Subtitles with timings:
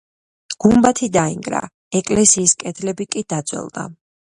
[0.65, 1.61] გუმბათი დაინგრა,
[2.03, 3.91] ეკლესიის კედლები კი დაძველდა.